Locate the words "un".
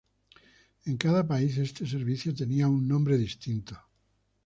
2.67-2.87